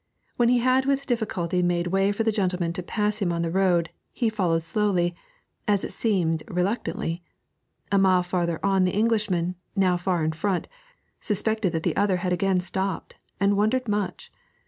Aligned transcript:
When 0.35 0.49
he 0.49 0.57
had 0.57 0.87
with 0.87 1.05
difficulty 1.05 1.61
made 1.61 1.85
way 1.85 2.11
for 2.11 2.23
the 2.23 2.31
gentleman 2.31 2.73
to 2.73 2.81
pass 2.81 3.21
him 3.21 3.31
on 3.31 3.43
the 3.43 3.51
road, 3.51 3.91
he 4.11 4.29
followed 4.31 4.63
slowly, 4.63 5.13
as 5.67 5.83
it 5.83 5.91
seemed 5.93 6.41
reluctantly. 6.47 7.21
A 7.91 7.99
mile 7.99 8.23
farther 8.23 8.59
on 8.65 8.83
the 8.85 8.93
Englishman, 8.97 9.57
now 9.75 9.97
far 9.97 10.23
in 10.23 10.31
front, 10.31 10.67
suspected 11.21 11.71
that 11.73 11.83
the 11.83 11.95
other 11.95 12.17
had 12.17 12.33
again 12.33 12.61
stopped, 12.61 13.13
and 13.39 13.55
wondered 13.55 13.87
much. 13.87 14.31